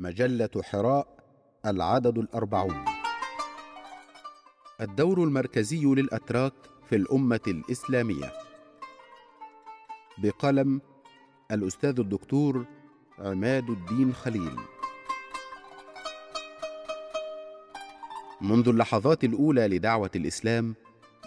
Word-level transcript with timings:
مجلة 0.00 0.62
حراء 0.62 1.06
العدد 1.66 2.18
الأربعون. 2.18 2.84
الدور 4.80 5.24
المركزي 5.24 5.84
للأتراك 5.84 6.52
في 6.88 6.96
الأمة 6.96 7.40
الإسلامية. 7.46 8.32
بقلم 10.18 10.80
الأستاذ 11.50 12.00
الدكتور 12.00 12.64
عماد 13.18 13.70
الدين 13.70 14.14
خليل. 14.14 14.56
منذ 18.40 18.68
اللحظات 18.68 19.24
الأولى 19.24 19.68
لدعوة 19.68 20.10
الإسلام 20.16 20.74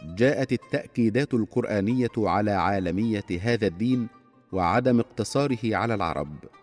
جاءت 0.04 0.52
التأكيدات 0.52 1.34
القرآنية 1.34 2.12
على 2.18 2.52
عالمية 2.52 3.26
هذا 3.42 3.68
الدين 3.68 4.08
وعدم 4.52 5.00
اقتصاره 5.00 5.76
على 5.76 5.94
العرب. 5.94 6.61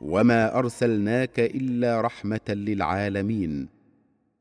وما 0.00 0.58
ارسلناك 0.58 1.40
الا 1.40 2.00
رحمه 2.00 2.40
للعالمين 2.48 3.68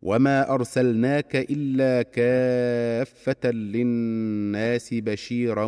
وما 0.02 0.54
ارسلناك 0.54 1.36
الا 1.36 2.02
كافه 2.02 3.52
للناس 3.52 4.94
بشيرا 4.94 5.66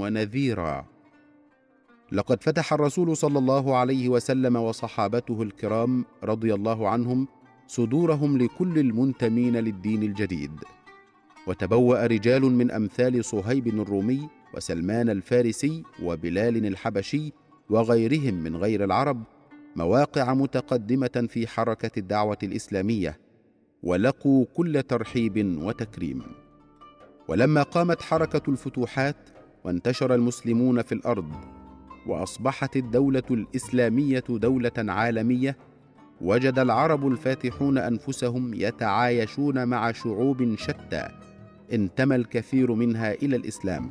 ونذيرا 0.00 0.86
لقد 2.12 2.42
فتح 2.42 2.72
الرسول 2.72 3.16
صلى 3.16 3.38
الله 3.38 3.76
عليه 3.76 4.08
وسلم 4.08 4.56
وصحابته 4.56 5.42
الكرام 5.42 6.04
رضي 6.24 6.54
الله 6.54 6.88
عنهم 6.88 7.28
صدورهم 7.66 8.38
لكل 8.38 8.78
المنتمين 8.78 9.56
للدين 9.56 10.02
الجديد 10.02 10.60
وتبوا 11.46 12.06
رجال 12.06 12.42
من 12.42 12.70
امثال 12.70 13.24
صهيب 13.24 13.66
الرومي 13.66 14.28
وسلمان 14.54 15.10
الفارسي 15.10 15.82
وبلال 16.02 16.66
الحبشي 16.66 17.32
وغيرهم 17.70 18.34
من 18.34 18.56
غير 18.56 18.84
العرب 18.84 19.22
مواقع 19.76 20.34
متقدمة 20.34 21.26
في 21.28 21.46
حركة 21.46 21.90
الدعوة 21.98 22.38
الإسلامية 22.42 23.18
ولقوا 23.82 24.44
كل 24.54 24.82
ترحيب 24.82 25.58
وتكريم. 25.62 26.22
ولما 27.28 27.62
قامت 27.62 28.02
حركة 28.02 28.50
الفتوحات 28.50 29.16
وانتشر 29.64 30.14
المسلمون 30.14 30.82
في 30.82 30.92
الأرض 30.92 31.30
وأصبحت 32.06 32.76
الدولة 32.76 33.22
الإسلامية 33.30 34.24
دولة 34.28 34.72
عالمية 34.78 35.56
وجد 36.20 36.58
العرب 36.58 37.06
الفاتحون 37.06 37.78
أنفسهم 37.78 38.54
يتعايشون 38.54 39.68
مع 39.68 39.92
شعوب 39.92 40.54
شتى 40.58 41.08
انتمى 41.72 42.16
الكثير 42.16 42.74
منها 42.74 43.12
إلى 43.12 43.36
الإسلام 43.36 43.90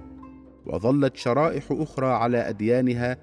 وظلت 0.66 1.16
شرائح 1.16 1.64
أخرى 1.72 2.08
على 2.08 2.38
أديانها 2.50 3.18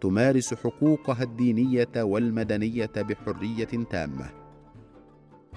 تمارس 0.00 0.54
حقوقها 0.54 1.22
الدينية 1.22 1.88
والمدنية 1.96 2.90
بحرية 2.96 3.84
تامة. 3.90 4.30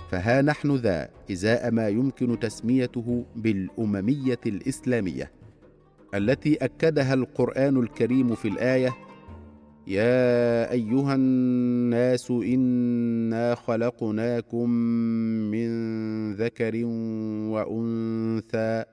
فها 0.10 0.42
نحن 0.42 0.76
ذا 0.76 1.10
إزاء 1.32 1.72
ما 1.72 1.88
يمكن 1.88 2.40
تسميته 2.40 3.26
بالأممية 3.36 4.40
الإسلامية 4.46 5.32
التي 6.16 6.56
أكدها 6.56 7.14
القرآن 7.14 7.78
الكريم 7.78 8.36
في 8.36 8.48
الآية 8.48 8.94
يا 9.88 10.72
أيها 10.72 11.16
الناس 11.16 12.32
إنا 12.32 13.56
خلقناكم 13.56 14.70
من 15.52 15.70
ذكر 16.36 16.86
وأنثى 17.54 18.84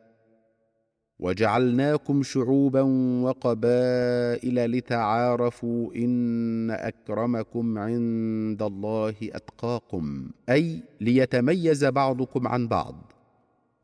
وجعلناكم 1.21 2.23
شعوبا 2.23 2.83
وقبائل 3.23 4.71
لتعارفوا 4.71 5.95
إن 5.95 6.71
أكرمكم 6.71 7.79
عند 7.79 8.63
الله 8.63 9.15
أتقاكم 9.23 10.31
أي 10.49 10.83
ليتميز 11.01 11.85
بعضكم 11.85 12.49
عن 12.49 12.69
بعض. 12.69 13.13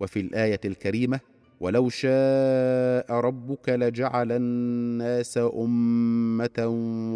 وفي 0.01 0.21
الآية 0.21 0.61
الكريمة 0.65 1.21
ولو 1.61 1.89
شاء 1.89 3.13
ربك 3.13 3.69
لجعل 3.69 4.33
الناس 4.33 5.39
أمة 5.39 6.67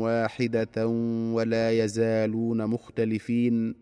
واحدة 0.03 0.87
ولا 1.35 1.71
يزالون 1.71 2.67
مختلفين 2.67 3.75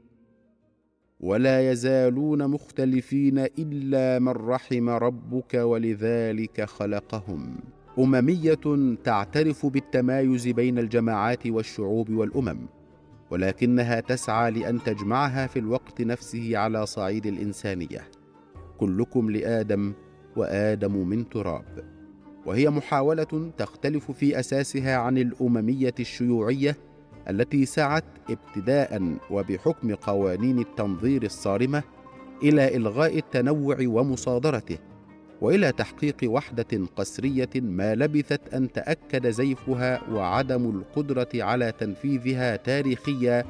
ولا 1.26 1.72
يزالون 1.72 2.46
مختلفين 2.46 3.38
إلا 3.38 4.18
من 4.18 4.28
رحم 4.28 4.88
ربك 4.88 5.54
ولذلك 5.54 6.64
خلقهم. 6.64 7.56
أممية 7.98 8.94
تعترف 9.04 9.66
بالتمايز 9.66 10.48
بين 10.48 10.78
الجماعات 10.78 11.46
والشعوب 11.46 12.10
والأمم 12.10 12.58
ولكنها 13.30 14.00
تسعى 14.00 14.50
لأن 14.50 14.82
تجمعها 14.82 15.46
في 15.46 15.58
الوقت 15.58 16.00
نفسه 16.00 16.58
على 16.58 16.86
صعيد 16.86 17.26
الإنسانية. 17.26 18.08
كلكم 18.78 19.30
لآدم 19.30 19.92
وآدم 20.36 21.08
من 21.08 21.28
تراب. 21.28 21.84
وهي 22.46 22.70
محاولة 22.70 23.50
تختلف 23.58 24.10
في 24.10 24.38
أساسها 24.40 24.96
عن 24.96 25.18
الأممية 25.18 25.94
الشيوعية 26.00 26.76
التي 27.30 27.66
سعت 27.66 28.04
ابتداء 28.30 29.16
وبحكم 29.30 29.94
قوانين 29.94 30.58
التنظير 30.58 31.22
الصارمة 31.22 31.82
إلى 32.42 32.76
إلغاء 32.76 33.18
التنوع 33.18 33.76
ومصادرته 33.80 34.78
وإلى 35.40 35.72
تحقيق 35.72 36.16
وحدة 36.24 36.86
قسرية 36.96 37.50
ما 37.54 37.94
لبثت 37.94 38.54
أن 38.54 38.72
تأكد 38.72 39.26
زيفها 39.26 40.10
وعدم 40.10 40.70
القدرة 40.70 41.28
على 41.34 41.72
تنفيذها 41.72 42.56
تاريخيا 42.56 43.44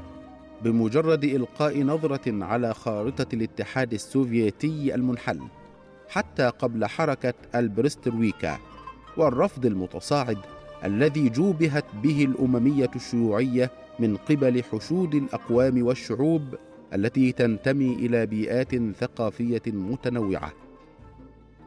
بمجرد 0.64 1.24
إلقاء 1.24 1.82
نظرة 1.82 2.44
على 2.44 2.74
خارطة 2.74 3.26
الاتحاد 3.34 3.92
السوفيتي 3.92 4.94
المنحل 4.94 5.40
حتى 6.08 6.48
قبل 6.48 6.86
حركة 6.86 7.34
البرسترويكا 7.54 8.58
والرفض 9.16 9.66
المتصاعد 9.66 10.38
الذي 10.84 11.28
جوبهت 11.28 11.84
به 12.02 12.24
الأممية 12.24 12.90
الشيوعية 12.96 13.70
من 13.98 14.16
قبل 14.16 14.62
حشود 14.62 15.14
الأقوام 15.14 15.82
والشعوب 15.86 16.42
التي 16.94 17.32
تنتمي 17.32 17.94
إلى 17.94 18.26
بيئات 18.26 18.74
ثقافية 18.92 19.62
متنوعة. 19.66 20.52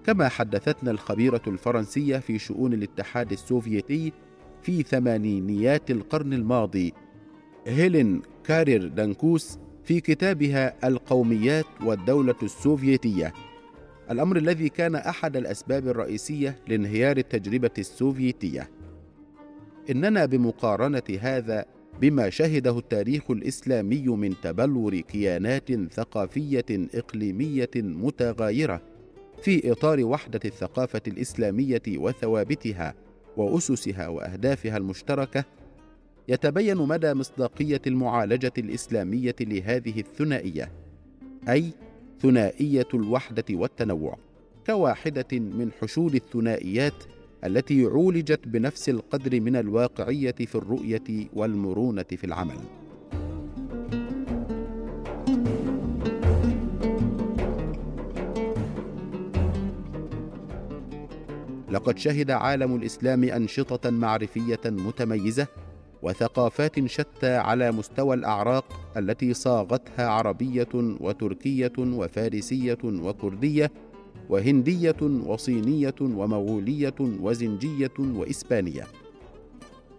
كما 0.05 0.29
حدثتنا 0.29 0.91
الخبيرة 0.91 1.41
الفرنسية 1.47 2.17
في 2.17 2.39
شؤون 2.39 2.73
الاتحاد 2.73 3.31
السوفيتي 3.31 4.13
في 4.61 4.83
ثمانينيات 4.83 5.91
القرن 5.91 6.33
الماضي 6.33 6.93
هيلين 7.67 8.21
كارير 8.43 8.87
دانكوس 8.87 9.59
في 9.83 9.99
كتابها 9.99 10.87
القوميات 10.87 11.65
والدولة 11.85 12.35
السوفيتية. 12.43 13.33
الأمر 14.11 14.37
الذي 14.37 14.69
كان 14.69 14.95
أحد 14.95 15.37
الأسباب 15.37 15.87
الرئيسية 15.87 16.55
لانهيار 16.67 17.17
التجربة 17.17 17.71
السوفيتية. 17.77 18.69
إننا 19.89 20.25
بمقارنة 20.25 21.03
هذا 21.19 21.65
بما 22.01 22.29
شهده 22.29 22.77
التاريخ 22.77 23.31
الإسلامي 23.31 24.07
من 24.07 24.35
تبلور 24.41 24.99
كيانات 24.99 25.71
ثقافية 25.93 26.65
إقليمية 26.69 27.69
متغايرة 27.75 28.81
في 29.41 29.71
إطار 29.71 30.05
وحدة 30.05 30.39
الثقافة 30.45 31.01
الإسلامية 31.07 31.81
وثوابتها 31.87 32.93
وأسسها 33.37 34.07
وأهدافها 34.07 34.77
المشتركة 34.77 35.45
يتبين 36.27 36.77
مدى 36.77 37.13
مصداقية 37.13 37.81
المعالجة 37.87 38.53
الإسلامية 38.57 39.35
لهذه 39.41 39.99
الثنائية 39.99 40.71
أي 41.49 41.65
ثنائية 42.21 42.87
الوحدة 42.93 43.45
والتنوع 43.51 44.17
كواحدة 44.65 45.39
من 45.39 45.71
حشود 45.81 46.15
الثنائيات 46.15 47.03
التي 47.45 47.85
عولجت 47.85 48.47
بنفس 48.47 48.89
القدر 48.89 49.41
من 49.41 49.55
الواقعية 49.55 50.31
في 50.31 50.55
الرؤية 50.55 51.27
والمرونة 51.33 52.03
في 52.03 52.23
العمل. 52.23 52.59
لقد 61.71 61.97
شهد 61.97 62.31
عالم 62.31 62.75
الإسلام 62.75 63.23
أنشطة 63.23 63.89
معرفية 63.89 64.59
متميزة 64.65 65.47
وثقافات 66.01 66.85
شتى 66.85 67.35
على 67.35 67.71
مستوى 67.71 68.15
الأعراق 68.15 68.93
التي 68.97 69.33
صاغتها 69.33 70.07
عربية 70.07 70.69
وتركية 70.73 71.73
وفارسية 71.77 72.77
وكردية 72.83 73.71
وهندية 74.29 75.01
وصينية 75.01 75.95
ومغولية 76.01 76.95
وزنجية 76.99 77.91
وإسبانية. 77.99 78.87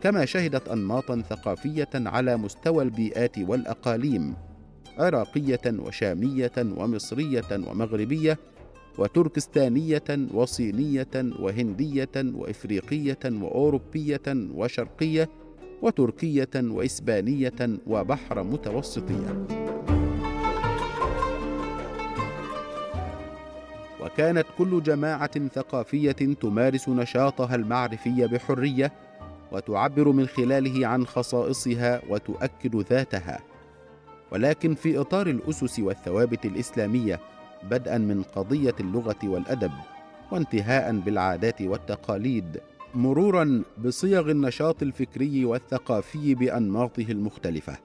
كما 0.00 0.25
شهدت 0.25 0.69
انماطا 0.69 1.23
ثقافية 1.31 1.88
على 1.94 2.37
مستوى 2.37 2.85
البيئات 2.85 3.38
والأقاليم 3.38 4.35
عراقية 4.99 5.61
وشامية 5.67 6.53
ومصرية 6.59 7.50
ومغربية 7.53 8.38
وتركستانية 8.99 10.29
وصينية 10.35 11.15
وهندية 11.15 12.11
وإفريقية 12.17 13.19
وأوروبية 13.25 14.23
وشرقية 14.55 15.29
وتركية 15.83 16.50
وإسبانية 16.55 17.79
وبحر 17.87 18.43
متوسطية. 18.43 19.60
وكانت 24.12 24.47
كل 24.59 24.83
جماعة 24.83 25.49
ثقافية 25.49 26.12
تمارس 26.12 26.89
نشاطها 26.89 27.55
المعرفي 27.55 28.27
بحرية 28.27 28.93
وتعبر 29.53 30.12
من 30.12 30.27
خلاله 30.27 30.87
عن 30.87 31.07
خصائصها 31.07 32.03
وتؤكد 32.09 32.77
ذاتها. 32.77 33.41
ولكن 34.33 34.75
في 34.75 35.01
إطار 35.01 35.27
الأسس 35.27 35.81
والثوابت 35.81 36.45
الإسلامية 36.45 37.21
بدءا 37.71 37.99
من 37.99 38.23
قضية 38.23 38.75
اللغة 38.81 39.19
والأدب 39.25 39.73
وانتهاء 40.33 41.01
بالعادات 41.01 41.62
والتقاليد 41.62 42.61
مرورا 42.95 43.62
بصيغ 43.85 44.31
النشاط 44.31 44.83
الفكري 44.83 45.45
والثقافي 45.45 46.35
بأنماطه 46.35 47.07
المختلفة. 47.09 47.77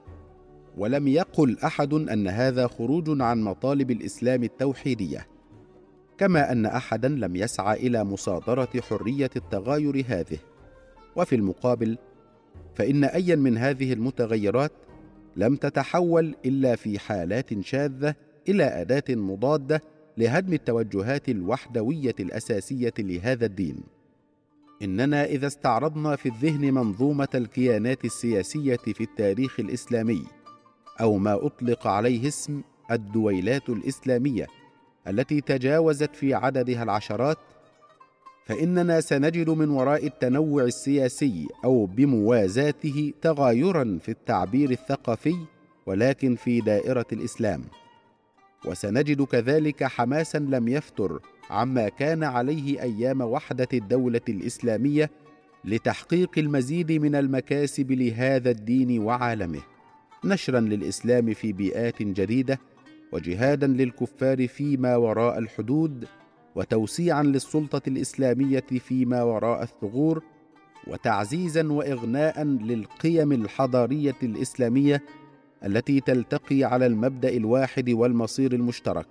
ولم 0.76 1.08
يقل 1.08 1.58
أحد 1.64 1.92
أن 1.92 2.28
هذا 2.28 2.66
خروج 2.66 3.20
عن 3.22 3.42
مطالب 3.42 3.90
الإسلام 3.90 4.42
التوحيدية. 4.44 5.35
كما 6.18 6.52
أن 6.52 6.66
احدا 6.66 7.08
لم 7.08 7.36
يسعى 7.36 7.86
إلى 7.86 8.04
مصادرة 8.04 8.68
حرية 8.80 9.30
التغاير 9.36 10.04
هذه. 10.08 10.38
وفي 11.16 11.34
المقابل 11.36 11.98
فإن 12.74 13.04
ايا 13.04 13.36
من 13.36 13.58
هذه 13.58 13.92
المتغيرات 13.92 14.72
لم 15.36 15.56
تتحول 15.56 16.34
إلا 16.46 16.76
في 16.76 16.98
حالات 16.98 17.60
شاذة 17.60 18.14
إلى 18.48 18.64
أداة 18.64 19.04
مضادة 19.08 19.82
لهدم 20.18 20.52
التوجهات 20.52 21.28
الوحدوية 21.28 22.14
الأساسية 22.20 22.94
لهذا 22.98 23.46
الدين. 23.46 23.76
إننا 24.82 25.24
إذا 25.24 25.46
استعرضنا 25.46 26.16
في 26.16 26.28
الذهن 26.28 26.74
منظومة 26.74 27.28
الكيانات 27.34 28.04
السياسية 28.04 28.76
في 28.76 29.00
التاريخ 29.00 29.60
الإسلامي 29.60 30.24
أو 31.00 31.18
ما 31.18 31.46
أطلق 31.46 31.86
عليه 31.86 32.28
اسم 32.28 32.62
الدويلات 32.90 33.68
الإسلامية 33.68 34.46
التي 35.08 35.40
تجاوزت 35.40 36.16
في 36.16 36.34
عددها 36.34 36.82
العشرات 36.82 37.38
فإننا 38.46 39.00
سنجد 39.00 39.50
من 39.50 39.68
وراء 39.68 40.06
التنوع 40.06 40.62
السياسي 40.62 41.46
أو 41.64 41.86
بموازاته 41.86 43.12
تغايرا 43.22 43.98
في 44.02 44.08
التعبير 44.08 44.70
الثقافي 44.70 45.36
ولكن 45.86 46.34
في 46.34 46.60
دائرة 46.60 47.06
الإسلام. 47.12 47.64
وسنجد 48.66 49.22
كذلك 49.22 49.84
حماسا 49.84 50.38
لم 50.38 50.68
يفتر 50.68 51.20
عما 51.50 51.88
كان 51.88 52.24
عليه 52.24 52.82
أيام 52.82 53.20
وحدة 53.20 53.68
الدولة 53.72 54.20
الإسلامية 54.28 55.10
لتحقيق 55.64 56.30
المزيد 56.38 56.92
من 56.92 57.14
المكاسب 57.14 57.92
لهذا 57.92 58.50
الدين 58.50 59.02
وعالمه 59.02 59.60
نشرا 60.24 60.60
للإسلام 60.60 61.34
في 61.34 61.52
بيئات 61.52 62.02
جديدة 62.02 62.58
وجهادا 63.12 63.66
للكفار 63.66 64.48
فيما 64.48 64.96
وراء 64.96 65.38
الحدود 65.38 66.06
وتوسيعا 66.54 67.22
للسلطة 67.22 67.82
الإسلامية 67.88 68.60
فيما 68.60 69.22
وراء 69.22 69.62
الثغور 69.62 70.22
وتعزيزا 70.86 71.72
واغناء 71.72 72.44
للقيم 72.44 73.32
الحضارية 73.32 74.16
الإسلامية 74.22 75.02
التي 75.64 76.00
تلتقي 76.00 76.64
على 76.64 76.86
المبدأ 76.86 77.28
الواحد 77.28 77.90
والمصير 77.90 78.52
المشترك. 78.52 79.06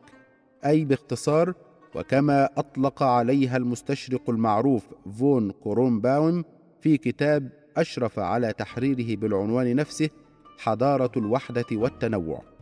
أي 0.65 0.86
باختصار 0.86 1.53
وكما 1.95 2.50
أطلق 2.57 3.03
عليها 3.03 3.57
المستشرق 3.57 4.30
المعروف 4.30 4.83
فون 5.19 5.51
كورومباوم 5.51 6.44
في 6.81 6.97
كتاب 6.97 7.50
أشرف 7.77 8.19
على 8.19 8.53
تحريره 8.53 9.15
بالعنوان 9.18 9.75
نفسه 9.75 10.09
حضارة 10.57 11.12
الوحدة 11.18 11.65
والتنوع. 11.71 12.55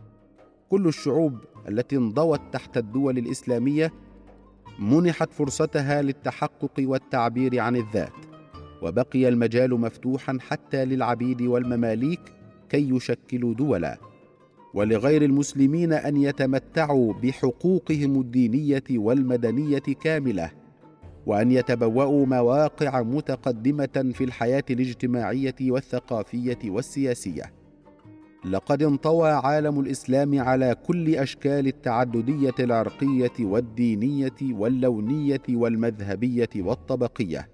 كل 0.70 0.88
الشعوب 0.88 1.38
التي 1.68 1.96
انضوت 1.96 2.40
تحت 2.52 2.76
الدول 2.76 3.18
الإسلامية 3.18 3.92
منحت 4.78 5.32
فرصتها 5.32 6.02
للتحقق 6.02 6.72
والتعبير 6.78 7.60
عن 7.60 7.76
الذات 7.76 8.12
وبقي 8.82 9.28
المجال 9.28 9.80
مفتوحا 9.80 10.38
حتى 10.40 10.84
للعبيد 10.84 11.42
والمماليك 11.42 12.20
كي 12.68 12.90
يشكلوا 12.90 13.54
دولا 13.54 13.98
ولغير 14.74 15.22
المسلمين 15.22 15.92
أن 15.92 16.16
يتمتعوا 16.16 17.12
بحقوقهم 17.12 18.20
الدينية 18.20 18.84
والمدنية 18.90 19.78
كاملة 19.78 20.50
وأن 21.26 21.52
يتبوأوا 21.52 22.26
مواقع 22.26 23.02
متقدمة 23.02 24.12
في 24.14 24.24
الحياة 24.24 24.64
الاجتماعية 24.70 25.54
والثقافية 25.60 26.58
والسياسية. 26.64 27.52
لقد 28.44 28.82
انطوى 28.82 29.30
عالم 29.30 29.80
الإسلام 29.80 30.40
على 30.40 30.76
كل 30.86 31.14
أشكال 31.14 31.66
التعددية 31.66 32.54
العرقية 32.60 33.32
والدينية 33.40 34.36
واللونية 34.42 35.42
والمذهبية 35.48 36.48
والطبقية. 36.56 37.48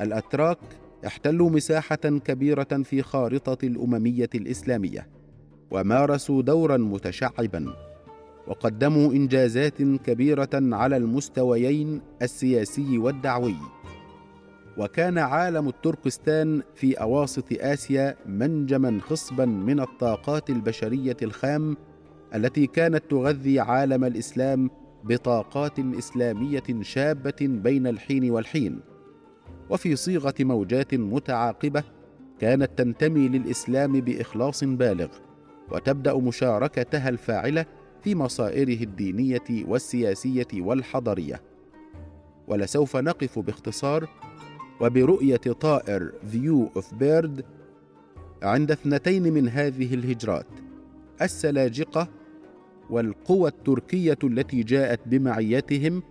الأتراك 0.00 0.58
احتلوا 1.06 1.50
مساحة 1.50 1.96
كبيرة 1.96 2.82
في 2.84 3.02
خارطة 3.02 3.66
الأممية 3.66 4.30
الإسلامية 4.34 5.08
ومارسوا 5.70 6.42
دورا 6.42 6.76
متشعبا 6.76 7.74
وقدموا 8.46 9.12
إنجازات 9.12 9.82
كبيرة 9.82 10.50
على 10.54 10.96
المستويين 10.96 12.00
السياسي 12.22 12.98
والدعوي. 12.98 13.56
وكان 14.78 15.18
عالم 15.18 15.68
التركستان 15.68 16.62
في 16.74 16.94
أواسط 16.94 17.44
آسيا 17.52 18.16
منجما 18.26 19.00
خصبا 19.00 19.44
من 19.44 19.80
الطاقات 19.80 20.50
البشرية 20.50 21.16
الخام 21.22 21.76
التي 22.34 22.66
كانت 22.66 23.02
تغذي 23.10 23.60
عالم 23.60 24.04
الإسلام 24.04 24.70
بطاقات 25.04 25.78
إسلامية 25.78 26.62
شابة 26.80 27.36
بين 27.40 27.86
الحين 27.86 28.30
والحين. 28.30 28.80
وفي 29.70 29.96
صيغة 29.96 30.34
موجات 30.40 30.94
متعاقبة 30.94 31.82
كانت 32.40 32.70
تنتمي 32.78 33.28
للإسلام 33.28 34.00
بإخلاص 34.00 34.64
بالغ 34.64 35.08
وتبدأ 35.70 36.14
مشاركتها 36.14 37.08
الفاعلة 37.08 37.66
في 38.02 38.14
مصائره 38.14 38.82
الدينية 38.82 39.64
والسياسية 39.68 40.46
والحضاريه 40.54 41.42
ولسوف 42.48 42.96
نقف 42.96 43.38
باختصار 43.38 44.08
وبرؤية 44.80 45.36
طائر 45.36 46.12
view 46.30 46.70
of 46.76 46.94
bird 46.94 47.44
عند 48.42 48.70
اثنتين 48.70 49.32
من 49.32 49.48
هذه 49.48 49.94
الهجرات 49.94 50.46
السلاجقة 51.22 52.08
والقوى 52.90 53.48
التركية 53.48 54.18
التي 54.24 54.62
جاءت 54.62 55.00
بمعيتهم 55.06 56.02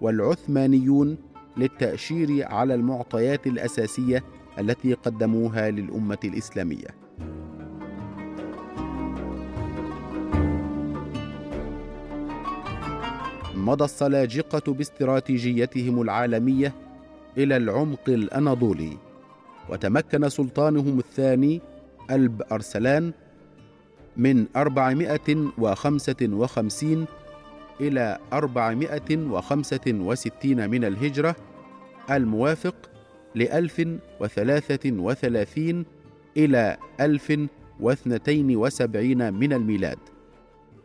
والعثمانيون 0.00 1.18
للتأشير 1.56 2.46
على 2.48 2.74
المعطيات 2.74 3.46
الأساسية 3.46 4.24
التي 4.58 4.94
قدموها 4.94 5.70
للأمة 5.70 6.18
الإسلامية. 6.24 6.88
مضى 13.54 13.84
السلاجقة 13.84 14.72
باستراتيجيتهم 14.72 16.02
العالمية 16.02 16.74
إلى 17.38 17.56
العمق 17.56 18.08
الأناضولي 18.08 18.96
وتمكن 19.68 20.28
سلطانهم 20.28 20.98
الثاني 20.98 21.60
ألب 22.10 22.42
أرسلان 22.52 23.12
من 24.16 24.46
455 24.56 27.06
إلى 27.80 28.18
465 28.32 30.70
من 30.70 30.84
الهجرة 30.84 31.36
الموافق 32.10 32.90
ل 33.34 33.42
1033 33.42 35.84
إلى 36.36 36.76
1072 37.00 38.56
من 39.34 39.52
الميلاد. 39.52 39.98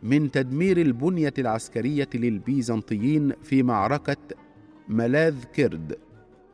من 0.02 0.30
تدمير 0.30 0.80
البنية 0.80 1.34
العسكرية 1.38 2.08
للبيزنطيين 2.14 3.32
في 3.42 3.62
معركة 3.62 4.16
ملاذ 4.88 5.44
كرد. 5.44 5.98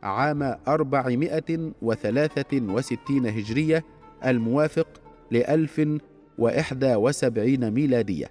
عام 0.02 0.42
463 0.68 3.26
هجرية 3.26 3.84
الموافق 4.26 4.88
ل 5.30 5.36
1071 5.36 7.70
ميلادية. 7.70 8.26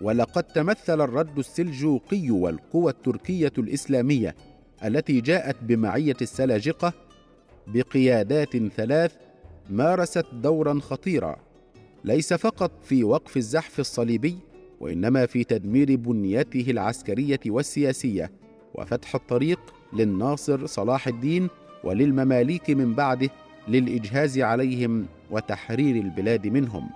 ولقد 0.01 0.44
تمثل 0.44 1.01
الرد 1.01 1.39
السلجوقي 1.39 2.32
والقوى 2.32 2.91
التركية 2.91 3.53
الإسلامية 3.58 4.36
التي 4.86 5.22
جاءت 5.22 5.56
بمعية 5.62 6.15
السلاجقة 6.22 6.94
بقيادات 7.67 8.58
ثلاث 8.58 9.13
مارست 9.70 10.25
دورا 10.34 10.79
خطيرا 10.79 11.36
ليس 12.03 12.34
فقط 12.34 12.72
في 12.84 13.03
وقف 13.03 13.38
الزحف 13.38 13.79
الصليبي 13.79 14.38
وإنما 14.79 15.25
في 15.25 15.43
تدمير 15.43 15.96
بنيته 15.96 16.72
العسكرية 16.72 17.39
والسياسية 17.48 18.31
وفتح 18.75 19.15
الطريق 19.15 19.60
للناصر 19.93 20.65
صلاح 20.65 21.07
الدين 21.07 21.48
وللمماليك 21.84 22.69
من 22.69 22.93
بعده 22.93 23.29
للإجهاز 23.67 24.39
عليهم 24.39 25.05
وتحرير 25.31 25.96
البلاد 25.96 26.48
منهم. 26.48 26.89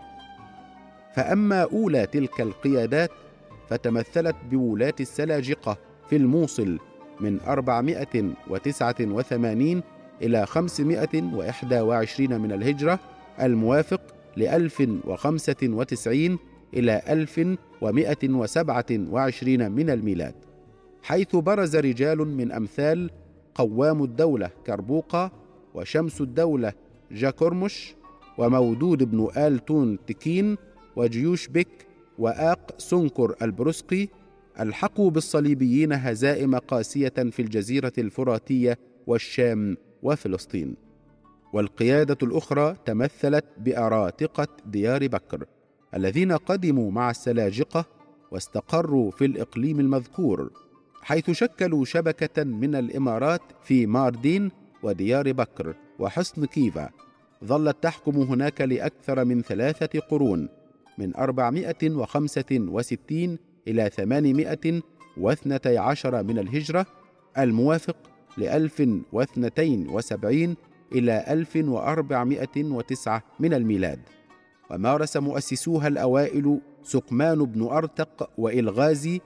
فأما 1.16 1.62
أولى 1.62 2.06
تلك 2.06 2.42
القيادات 2.42 3.12
فتمثلت 3.70 4.36
بولاة 4.52 4.94
السلاجقة 5.00 5.78
في 6.10 6.16
الموصل 6.16 6.80
من 7.20 7.40
489 7.48 9.84
إلى 10.22 10.46
521 10.46 12.42
من 12.42 12.52
الهجرة 12.52 13.00
الموافق 13.42 14.02
ل 14.38 14.44
1095 14.44 16.40
إلى 16.74 17.02
1127 17.10 19.72
من 19.72 19.90
الميلاد 19.90 20.36
حيث 21.04 21.36
برز 21.36 21.76
رجال 21.76 22.18
من 22.18 22.52
أمثال 22.52 23.10
قوام 23.56 24.04
الدولة 24.04 24.50
كربوقة 24.68 25.32
وشمس 25.74 26.22
الدولة 26.22 26.74
جاكورمش 27.12 27.96
ومودود 28.38 29.04
بن 29.04 29.28
آل 29.38 29.60
تون 29.60 29.98
تكين 30.08 30.58
وجيوش 30.96 31.48
بك 31.48 31.88
وآق 32.18 32.76
سنكر 32.78 33.36
البرسقي 33.42 34.08
ألحقوا 34.60 35.12
بالصليبيين 35.12 35.94
هزائم 35.94 36.56
قاسية 36.56 37.10
في 37.10 37.42
الجزيرة 37.42 37.94
الفراتية 37.98 38.78
والشام 39.08 39.78
وفلسطين. 40.04 40.76
والقيادة 41.54 42.18
الأخرى 42.24 42.76
تمثلت 42.86 43.46
بأراتقة 43.58 44.48
ديار 44.66 45.08
بكر. 45.08 45.46
الذين 45.96 46.32
قدموا 46.32 46.92
مع 46.92 47.10
السلاجقة 47.10 47.86
واستقروا 48.32 49.12
في 49.12 49.26
الإقليم 49.26 49.80
المذكور 49.80 50.52
حيث 51.02 51.32
شكلوا 51.32 51.86
شبكة 51.86 52.44
من 52.44 52.76
الإمارات 52.76 53.42
في 53.64 53.86
ماردين 53.86 54.52
وديار 54.84 55.32
بكر 55.32 55.76
وحصن 56.00 56.46
كيفا. 56.46 56.90
ظلت 57.46 57.78
تحكم 57.82 58.18
هناك 58.18 58.62
لأكثر 58.62 59.26
من 59.26 59.42
ثلاثة 59.42 60.00
قرون 60.00 60.50
من 60.98 61.16
465 61.16 63.38
إلى 63.68 63.90
812 63.90 66.24
من 66.24 66.40
الهجرة 66.40 66.86
الموافق 67.38 67.98
واثنتين 69.12 69.90
وسبعين 69.90 70.56
إلى 70.92 71.26
ألف 71.28 71.56
وأربعمائة 71.56 72.64
وتسعة 72.64 73.24
من 73.40 73.54
الميلاد. 73.54 74.00
ومارس 74.72 75.18
مؤسسوها 75.18 75.88
الأوائل 75.88 76.60
سقمان 76.84 77.46
بن 77.46 77.64
أرتق 77.64 78.30
وإلغازي 78.38 79.22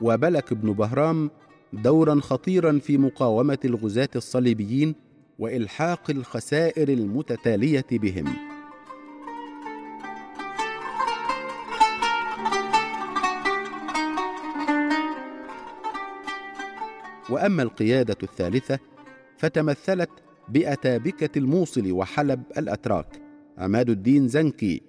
وبلك 0.00 0.54
بن 0.54 0.72
بهرام 0.72 1.30
دورا 1.72 2.20
خطيرا 2.20 2.78
في 2.78 2.98
مقاومة 2.98 3.58
الغزاة 3.64 4.08
الصليبيين 4.16 4.94
وإلحاق 5.38 6.10
الخسائر 6.10 6.88
المتتالية 6.88 7.86
بهم. 7.90 8.24
وأما 17.30 17.62
القيادة 17.62 18.16
الثالثة 18.22 18.78
فتمثلت 19.38 20.10
بأتابكة 20.48 21.38
الموصل 21.38 21.92
وحلب 21.92 22.42
الأتراك. 22.58 23.25
عماد 23.58 23.90
الدين 23.90 24.28
زنكي 24.28 24.82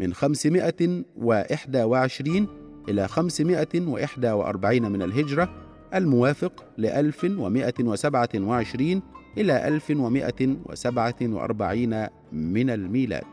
من 0.00 0.14
521 0.14 2.46
إلى 2.88 3.08
541 3.08 4.92
من 4.92 5.02
الهجرة 5.02 5.48
الموافق 5.94 6.64
ل 6.78 6.86
1127 6.86 9.02
إلى 9.38 9.68
1147 9.68 12.06
من 12.32 12.70
الميلاد. 12.70 13.24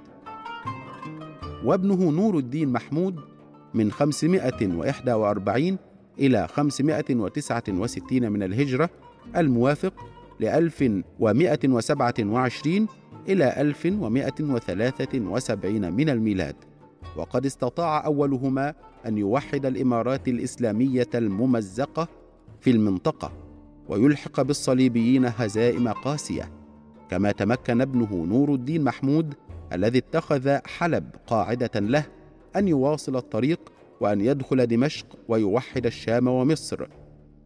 وابنه 1.65 2.11
نور 2.11 2.37
الدين 2.37 2.69
محمود 2.69 3.15
من 3.73 3.91
541 3.91 5.77
إلى 6.19 6.47
569 6.47 8.31
من 8.31 8.43
الهجرة 8.43 8.89
الموافق 9.37 9.93
ل 10.39 10.45
1127 10.45 12.87
إلى 13.29 13.61
1173 13.61 15.93
من 15.93 16.09
الميلاد. 16.09 16.55
وقد 17.15 17.45
استطاع 17.45 18.05
أولهما 18.05 18.73
أن 19.05 19.17
يوحد 19.17 19.65
الإمارات 19.65 20.27
الإسلامية 20.27 21.09
الممزقة 21.15 22.07
في 22.59 22.71
المنطقة 22.71 23.31
ويلحق 23.89 24.41
بالصليبيين 24.41 25.25
هزائم 25.25 25.87
قاسية. 25.87 26.51
كما 27.09 27.31
تمكن 27.31 27.81
ابنه 27.81 28.25
نور 28.25 28.53
الدين 28.53 28.83
محمود 28.83 29.33
الذي 29.73 29.97
اتخذ 29.97 30.57
حلب 30.65 31.09
قاعدة 31.27 31.79
له 31.79 32.05
أن 32.55 32.67
يواصل 32.67 33.15
الطريق 33.15 33.59
وأن 34.01 34.21
يدخل 34.21 34.67
دمشق 34.67 35.05
ويوحد 35.27 35.85
الشام 35.85 36.27
ومصر. 36.27 36.87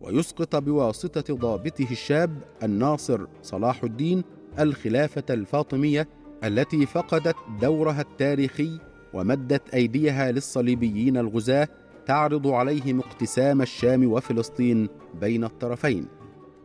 ويسقط 0.02 0.56
بواسطة 0.56 1.36
ضابطه 1.36 1.88
الشاب 1.92 2.38
الناصر 2.64 3.26
صلاح 3.42 3.84
الدين 3.84 4.24
الخلافة 4.60 5.24
الفاطمية 5.30 6.08
التي 6.44 6.86
فقدت 6.86 7.36
دورها 7.62 8.02
التاريخي 8.02 8.80
ومدت 9.14 9.70
أيديها 9.74 10.32
للصليبيين 10.32 11.18
الغزاة 11.18 11.68
تعرض 12.06 12.48
عليهم 12.48 13.00
اقتسام 13.00 13.62
الشام 13.62 14.12
وفلسطين 14.12 14.90
بين 15.22 15.44
الطرفين. 15.44 16.06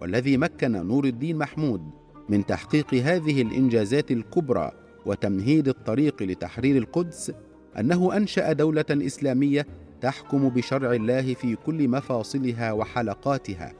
والذي 0.00 0.36
مكن 0.36 0.72
نور 0.72 1.04
الدين 1.04 1.36
محمود 1.38 1.90
من 2.28 2.46
تحقيق 2.46 2.94
هذه 2.94 3.42
الإنجازات 3.42 4.10
الكبرى 4.10 4.72
وتمهيد 5.06 5.68
الطريق 5.68 6.22
لتحرير 6.22 6.76
القدس 6.76 7.32
أنه 7.78 8.16
أنشأ 8.16 8.52
دولة 8.52 8.84
إسلامية 8.90 9.66
تحكم 10.00 10.48
بشرع 10.48 10.92
الله 10.92 11.34
في 11.34 11.56
كل 11.56 11.88
مفاصلها 11.88 12.72
وحلقاتها. 12.72 13.72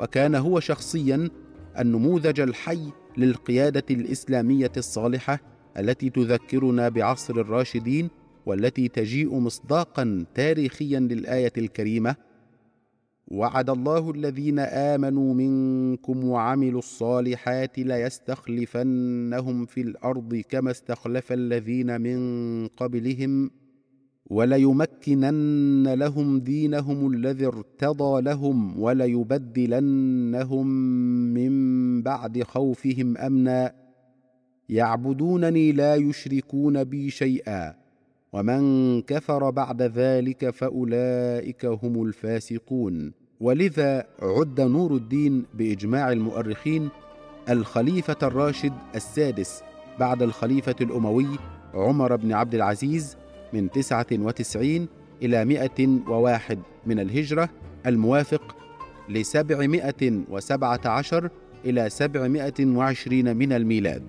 وكان 0.00 0.34
هو 0.34 0.60
شخصيا 0.60 1.30
النموذج 1.78 2.40
الحي 2.40 2.92
للقيادة 3.16 3.84
الإسلامية 3.90 4.72
الصالحة 4.76 5.40
التي 5.78 6.10
تذكرنا 6.10 6.88
بعصر 6.88 7.34
الراشدين 7.34 8.10
والتي 8.46 8.88
تجيء 8.88 9.38
مصداقا 9.38 10.24
تاريخيا 10.34 11.00
للآية 11.00 11.52
الكريمة 11.58 12.16
وعد 13.28 13.70
الله 13.70 14.10
الذين 14.10 14.58
آمنوا 14.58 15.34
منكم 15.34 16.24
وعملوا 16.24 16.78
الصالحات 16.78 17.78
ليستخلفنهم 17.78 19.66
في 19.66 19.80
الأرض 19.80 20.42
كما 20.48 20.70
استخلف 20.70 21.32
الذين 21.32 22.00
من 22.00 22.66
قبلهم 22.68 23.50
وليمكنن 24.30 25.94
لهم 25.94 26.40
دينهم 26.40 27.12
الذي 27.12 27.46
ارتضى 27.46 28.22
لهم 28.22 28.80
وليبدلنهم 28.80 30.66
من 31.34 32.02
بعد 32.02 32.42
خوفهم 32.42 33.16
أمنا. 33.16 33.72
يعبدونني 34.68 35.72
لا 35.72 35.94
يشركون 35.94 36.84
بي 36.84 37.10
شيئا 37.10 37.74
ومن 38.32 39.02
كفر 39.02 39.50
بعد 39.50 39.82
ذلك 39.82 40.50
فأولئك 40.50 41.64
هم 41.64 42.02
الفاسقون. 42.02 43.12
ولذا 43.40 44.06
عد 44.22 44.60
نور 44.60 44.96
الدين 44.96 45.44
بإجماع 45.54 46.12
المؤرخين 46.12 46.88
الخليفة 47.50 48.16
الراشد 48.22 48.72
السادس 48.94 49.62
بعد 50.00 50.22
الخليفة 50.22 50.76
الأموي 50.80 51.26
عمر 51.74 52.16
بن 52.16 52.32
عبد 52.32 52.54
العزيز 52.54 53.16
من 53.52 53.70
تسعة 53.70 54.06
وتسعين 54.12 54.88
إلى 55.22 55.44
مائه 55.44 55.98
وواحد 56.08 56.58
من 56.86 57.00
الهجرة 57.00 57.48
الموافق 57.86 58.56
عشر 60.86 61.30
إلى 61.64 61.90
سبعمائه 61.90 62.66
وعشرين 62.66 63.36
من 63.36 63.52
الميلاد. 63.52 64.02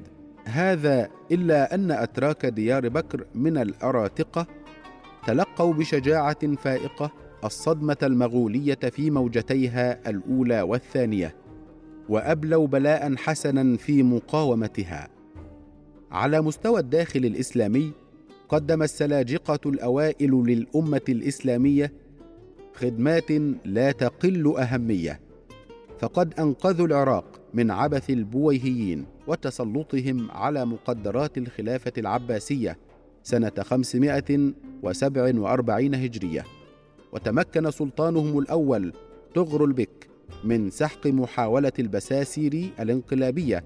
هذا 0.46 1.10
إلا 1.32 1.76
أن 1.76 1.92
أتراك 1.92 2.46
ديار 2.46 2.90
بكر 2.90 3.26
من 3.36 3.58
الأراتقة 3.58 4.48
تلقوا 5.28 5.74
بشجاعة 5.74 6.56
فائقة 6.56 7.12
الصدمة 7.44 7.98
المغولية 8.04 8.80
في 8.92 9.12
موجتيها 9.12 10.10
الأولى 10.10 10.62
والثانية 10.62 11.36
وأبلوا 12.10 12.68
بلاء 12.68 13.16
حسنا 13.16 13.78
في 13.78 14.04
مقاومتها. 14.04 15.08
على 16.12 16.42
مستوى 16.42 16.80
الداخل 16.80 17.26
الإسلامي 17.26 17.92
قدم 18.54 18.84
السلاجقة 18.84 19.60
الأوائل 19.66 20.32
للأمة 20.32 21.02
الإسلامية 21.10 21.94
خدمات 22.74 23.32
لا 23.66 23.92
تقل 23.92 24.56
أهمية 24.58 25.20
فقد 26.00 26.34
أنقذوا 26.40 26.88
العراق 26.88 27.42
من 27.54 27.72
عبث 27.72 28.10
البويهيين 28.10 29.06
وتسلطهم 29.28 30.32
على 30.32 30.66
مقدرات 30.66 31.38
الخلافة 31.38 31.92
العباسية 31.98 32.78
سنة 33.24 33.52
547 33.60 35.96
هجرية. 35.96 36.44
وتمكن 37.14 37.72
سلطانهم 37.72 38.40
الأول 38.40 38.94
تغرل 39.36 39.74
بك 39.74 40.10
من 40.44 40.70
سحق 40.70 41.08
محاولة 41.08 41.74
البساسير 41.80 42.70
الانقلابية 42.80 43.64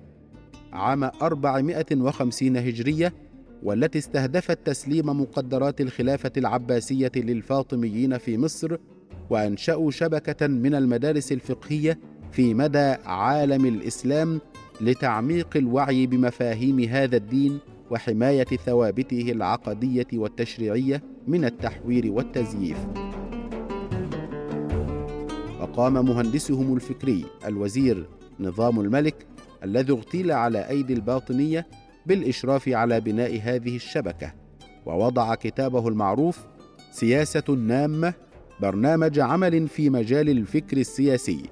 عام 0.74 1.04
450 1.04 2.58
هجرية 2.58 3.27
والتي 3.64 3.98
استهدفت 3.98 4.60
تسليم 4.66 5.06
مقدرات 5.22 5.82
الخلافة 5.82 6.32
العباسية 6.38 7.12
للفاطميين 7.16 8.18
في 8.18 8.38
مصر 8.38 8.78
وأنشأوا 9.30 9.92
شبكة 9.92 10.48
من 10.48 10.76
المدارس 10.76 11.32
الفقهية 11.32 12.00
في 12.32 12.54
مدى 12.54 12.96
عالم 13.06 13.66
الإسلام 13.66 14.42
لتعميق 14.82 15.58
الوعي 15.58 16.08
بمفاهيم 16.08 16.80
هذا 16.80 17.18
الدين 17.18 17.60
وحماية 17.92 18.44
ثوابته 18.44 19.32
العقدية 19.32 20.08
والتشريعية 20.14 21.04
من 21.28 21.46
التحوير 21.46 22.12
والتزييف. 22.12 22.78
وقام 25.62 26.06
مهندسهم 26.06 26.76
الفكري 26.76 27.26
الوزير 27.46 28.08
نظام 28.40 28.80
الملك 28.80 29.26
الذي 29.64 29.94
اغتيل 29.94 30.32
على 30.32 30.70
أيدي 30.70 30.94
الباطنية 30.94 31.68
بالإشراف 32.08 32.70
على 32.70 33.02
بناء 33.02 33.40
هذه 33.44 33.76
الشبكة 33.76 34.34
ووضع 34.86 35.36
كتابه 35.36 35.88
المعروف 35.88 36.40
سياسة 36.92 37.44
نامة 37.50 38.14
برنامج 38.62 39.20
عمل 39.20 39.68
في 39.68 39.90
مجال 39.90 40.30
الفكر 40.30 40.78
السياسي. 40.78 41.44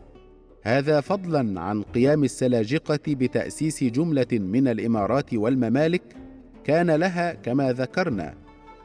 هذا 0.64 1.02
فضلا 1.02 1.62
عن 1.62 1.82
قيام 1.82 2.24
السلاجقة 2.24 3.00
بتأسيس 3.08 3.84
جملة 3.84 4.28
من 4.32 4.68
الإمارات 4.68 5.34
والممالك 5.34 6.02
كان 6.64 6.92
لها 6.92 7.34
كما 7.34 7.74
ذكرنا 7.74 8.34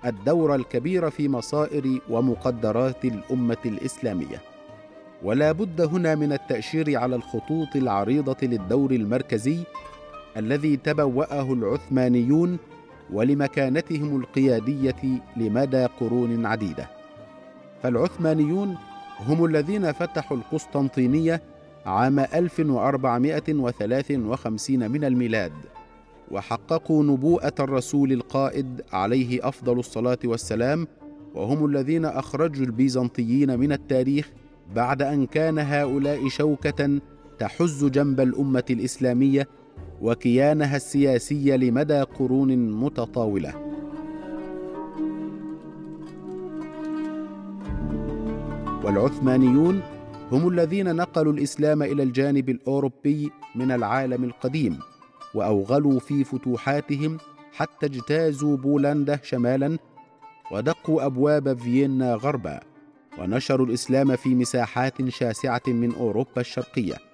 الدور 0.05 0.55
الكبير 0.55 1.11
في 1.11 1.29
مصائر 1.29 1.99
ومقدرات 2.11 3.05
الأمة 3.05 3.57
الإسلامية. 3.67 4.43
ولا 5.23 5.53
بد 5.53 5.81
هنا 5.81 6.15
من 6.15 6.33
التأشير 6.33 6.99
على 6.99 7.17
الخطوط 7.17 7.77
العريضة 7.77 8.37
للدور 8.43 8.91
المركزي 8.91 9.59
الذي 10.37 10.77
تبوأه 10.77 11.53
العثمانيون 11.53 12.59
ولمكانتهم 13.13 14.21
القيادية 14.21 15.23
لمدى 15.37 15.85
قرون 15.85 16.47
عديدة. 16.47 16.91
فالعثمانيون 17.83 18.77
هم 19.21 19.45
الذين 19.45 19.93
فتحوا 19.93 20.37
القسطنطينية 20.37 21.43
عام 21.87 22.19
1453 22.19 24.91
من 24.91 25.05
الميلاد 25.05 25.53
وحققوا 26.31 27.05
نبوءة 27.05 27.55
الرسول 27.61 28.13
القائد 28.13 28.83
عليه 28.93 29.49
أفضل 29.49 29.79
الصلاة 29.79 30.19
والسلام 30.25 30.87
وهم 31.35 31.65
الذين 31.65 32.05
أخرجوا 32.05 32.67
البيزنطيين 32.67 33.59
من 33.59 33.73
التاريخ 33.73 34.31
بعد 34.75 35.03
أن 35.03 35.27
كان 35.27 35.59
هؤلاء 35.59 36.29
شوكة 36.29 37.01
تحز 37.39 37.85
جنب 37.85 38.21
الأمة 38.21 38.65
الإسلامية 38.71 39.49
وكيانها 40.01 40.77
السياسي 40.77 41.57
لمدى 41.57 42.01
قرون 42.01 42.57
متطاولة. 42.73 43.71
والعثمانيون 48.85 49.81
هم 50.33 50.49
الذين 50.49 50.97
نقلوا 50.97 51.33
الإسلام 51.33 51.83
إلى 51.83 52.03
الجانب 52.03 52.49
الأوروبي 52.49 53.31
من 53.55 53.71
العالم 53.73 54.25
القديم 54.25 54.79
وأوغلوا 55.35 56.01
في 56.01 56.25
فتوحاتهم 56.25 57.19
حتى 57.53 57.87
اجتازوا 57.87 58.57
بولندا 58.57 59.19
شمالا 59.23 59.79
ودقوا 60.53 61.07
أبواب 61.07 61.59
فيينا 61.59 62.15
غربا 62.15 62.61
ونشروا 63.19 63.67
الإسلام 63.67 64.17
في 64.17 64.35
مساحات 64.35 65.09
شاسعة 65.09 65.63
من 65.67 65.95
أوروبا 65.95 66.41
الشرقية. 66.41 67.10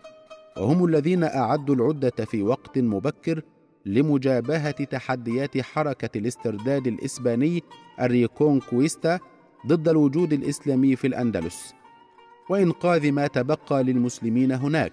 وهم 0.56 0.84
الذين 0.84 1.24
أعدوا 1.24 1.74
العدة 1.74 2.24
في 2.24 2.42
وقت 2.42 2.78
مبكر 2.78 3.42
لمجابهة 3.86 4.84
تحديات 4.84 5.60
حركة 5.60 6.18
الاسترداد 6.18 6.86
الإسباني 6.86 7.62
الريكونكويستا 8.00 9.18
ضد 9.66 9.88
الوجود 9.88 10.32
الإسلامي 10.32 10.96
في 10.96 11.06
الأندلس. 11.06 11.74
وانقاذ 12.48 13.12
ما 13.12 13.26
تبقى 13.26 13.84
للمسلمين 13.84 14.52
هناك. 14.52 14.92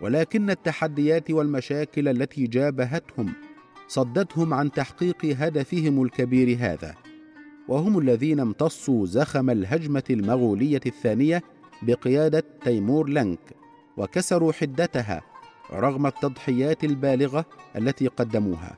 ولكن 0.00 0.50
التحديات 0.50 1.30
والمشاكل 1.30 2.08
التي 2.08 2.46
جابهتهم 2.46 3.32
صدتهم 3.88 4.54
عن 4.54 4.72
تحقيق 4.72 5.24
هدفهم 5.24 6.02
الكبير 6.02 6.56
هذا. 6.60 6.94
وهم 7.68 7.98
الذين 7.98 8.40
امتصوا 8.40 9.06
زخم 9.06 9.50
الهجمة 9.50 10.04
المغولية 10.10 10.80
الثانية 10.86 11.42
بقيادة 11.82 12.44
تيمور 12.64 13.08
لنك. 13.08 13.65
وكسروا 13.96 14.52
حدتها 14.52 15.22
رغم 15.72 16.06
التضحيات 16.06 16.84
البالغة 16.84 17.44
التي 17.76 18.06
قدموها. 18.06 18.76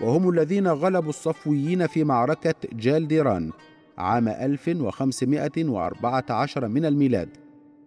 وهم 0.00 0.30
الذين 0.30 0.68
غلبوا 0.68 1.08
الصفويين 1.08 1.86
في 1.86 2.04
معركة 2.04 2.54
جالديران 2.72 3.50
عام 3.98 4.28
1514 4.28 6.68
من 6.68 6.84
الميلاد. 6.84 7.28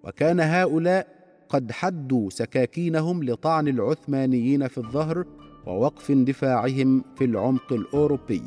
وكان 0.03 0.39
هؤلاء 0.39 1.07
قد 1.49 1.71
حدوا 1.71 2.29
سكاكينهم 2.29 3.23
لطعن 3.23 3.67
العثمانيين 3.67 4.67
في 4.67 4.77
الظهر 4.77 5.25
ووقف 5.67 6.11
اندفاعهم 6.11 7.03
في 7.15 7.25
العمق 7.25 7.73
الأوروبي. 7.73 8.43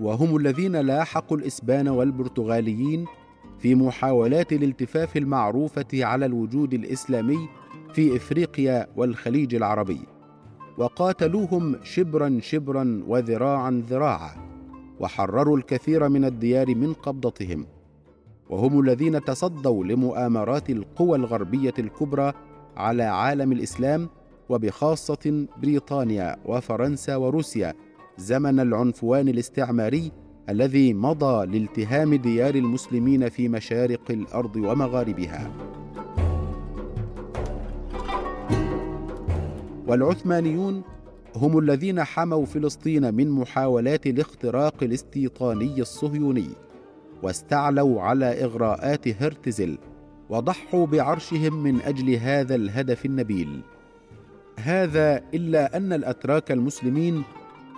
وهم 0.00 0.36
الذين 0.36 0.76
لاحقوا 0.76 1.36
الإسبان 1.36 1.88
والبرتغاليين 1.88 3.06
في 3.62 3.74
محاولات 3.74 4.52
الالتفاف 4.52 5.16
المعروفة 5.16 5.86
على 5.94 6.26
الوجود 6.26 6.74
الإسلامي 6.74 7.48
في 7.92 8.16
إفريقيا 8.16 8.86
والخليج 8.96 9.54
العربي 9.54 10.00
وقاتلوهم 10.78 11.76
شبرا 11.82 12.38
شبرا 12.42 13.04
وذراعا 13.06 13.82
ذراعا 13.88 14.36
وحرروا 15.00 15.56
الكثير 15.56 16.08
من 16.08 16.24
الديار 16.24 16.74
من 16.74 16.92
قبضتهم 16.92 17.66
وهم 18.50 18.80
الذين 18.80 19.24
تصدوا 19.24 19.84
لمؤامرات 19.84 20.70
القوى 20.70 21.18
الغربية 21.18 21.74
الكبرى 21.78 22.32
على 22.76 23.02
عالم 23.02 23.52
الإسلام 23.52 24.08
وبخاصة 24.48 25.46
بريطانيا 25.62 26.36
وفرنسا 26.44 27.16
وروسيا 27.16 27.74
زمن 28.18 28.60
العنفوان 28.60 29.28
الاستعماري 29.28 30.12
الذي 30.48 30.94
مضى 30.94 31.46
لالتهام 31.46 32.14
ديار 32.14 32.54
المسلمين 32.54 33.28
في 33.28 33.48
مشارق 33.48 34.10
الأرض 34.10 34.56
ومغاربها. 34.56 35.50
والعثمانيون 39.86 40.82
هم 41.36 41.58
الذين 41.58 42.04
حموا 42.04 42.46
فلسطين 42.46 43.14
من 43.14 43.30
محاولات 43.30 44.06
الاختراق 44.06 44.74
الاستيطاني 44.82 45.80
الصهيوني 45.80 46.48
واستعلوا 47.22 48.02
على 48.02 48.44
إغراءات 48.44 49.22
هرتزل 49.22 49.78
وضحوا 50.30 50.86
بعرشهم 50.86 51.62
من 51.62 51.80
أجل 51.80 52.14
هذا 52.14 52.54
الهدف 52.54 53.06
النبيل. 53.06 53.60
هذا 54.58 55.22
إلا 55.34 55.76
أن 55.76 55.92
الأتراك 55.92 56.52
المسلمين 56.52 57.22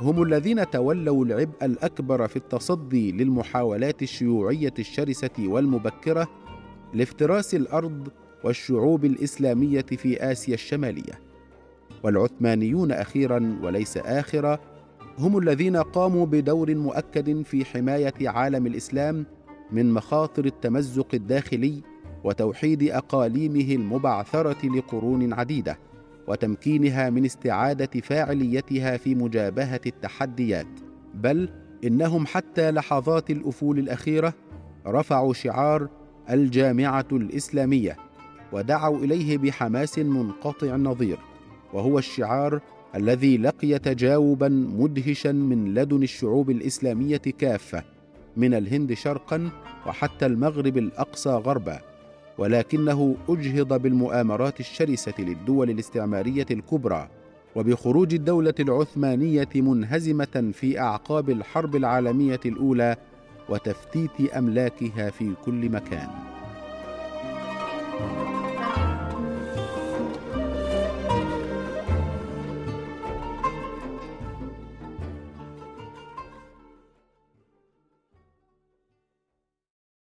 هم 0.01 0.23
الذين 0.23 0.71
تولوا 0.71 1.25
العبء 1.25 1.65
الأكبر 1.65 2.29
في 2.29 2.37
التصدي 2.37 3.13
للمحاولات 3.13 4.03
الشيوعية 4.03 4.75
الشرسة 4.79 5.31
والمبكرة 5.39 6.29
لافتراس 6.95 7.55
الأرض 7.55 8.09
والشعوب 8.45 9.05
الإسلامية 9.05 9.83
في 9.83 10.33
آسيا 10.33 10.55
الشمالية. 10.55 11.21
والعثمانيون 12.03 12.93
أخيرا 12.93 13.59
وليس 13.63 13.97
آخرا 13.97 14.59
هم 15.19 15.39
الذين 15.39 15.77
قاموا 15.77 16.27
بدور 16.27 16.75
مؤكد 16.75 17.43
في 17.43 17.65
حماية 17.65 18.29
عالم 18.29 18.67
الإسلام 18.67 19.27
من 19.73 19.93
مخاطر 19.93 20.45
التمزق 20.45 21.09
الداخلي 21.15 21.83
وتوحيد 22.25 22.83
أقاليمه 22.83 23.75
المبعثرة 23.75 24.67
لقرون 24.67 25.33
عديدة. 25.33 25.79
وتمكينها 26.27 27.11
من 27.11 27.25
استعادة 27.25 28.01
فاعليتها 28.01 28.97
في 28.97 29.15
مجابهة 29.15 29.81
التحديات. 29.87 30.67
بل 31.15 31.49
إنهم 31.85 32.27
حتى 32.27 32.71
لحظات 32.71 33.31
الأفول 33.31 33.79
الأخيرة 33.79 34.35
رفعوا 34.87 35.33
شعار 35.33 35.89
الجامعة 36.31 37.07
الإسلامية 37.13 37.97
ودعوا 38.53 38.99
إليه 38.99 39.39
بحماس 39.39 39.99
منقطع 39.99 40.75
النظير 40.75 41.19
وهو 41.73 41.99
الشعار 41.99 42.61
الذي 42.95 43.37
لقي 43.39 43.79
تجاوبا 43.79 44.49
مدهشا 44.49 45.33
من 45.33 45.75
لدن 45.75 46.03
الشعوب 46.03 46.51
الإسلامية 46.51 47.17
كافة 47.17 47.85
من 48.37 48.55
الهند 48.55 48.93
شرقا 48.93 49.51
وحتى 49.87 50.27
المغرب 50.27 50.79
الأقصى 50.79 51.31
غربا. 51.31 51.81
ولكنه 52.39 53.17
أجهض 53.29 53.83
بالمؤامرات 53.83 54.61
الشرسة 54.61 55.15
للدول 55.19 55.71
الاستعمارية 55.71 56.47
الكبرى 56.51 57.09
وبخروج 57.57 58.15
الدولة 58.15 58.55
العثمانية 58.61 59.49
منهزمة 59.55 60.51
في 60.53 60.81
أعقاب 60.81 61.31
الحرب 61.31 61.77
العالمية 61.77 62.41
الأولى 62.47 62.97
وتفتيت 63.49 64.21
أملاكها 64.37 65.11
في 65.11 65.33
كل 65.45 65.71
مكان. 65.71 66.09